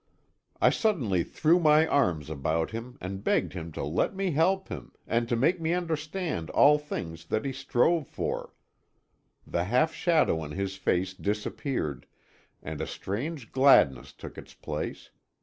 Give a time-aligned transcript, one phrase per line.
[0.59, 4.93] I suddenly threw my arms about him, and begged him to let me help him,
[5.05, 8.55] and to make me understand all things that he strove for.
[9.45, 12.07] The half shadow on his face disappeared,
[12.63, 15.11] and a strange gladness took its place.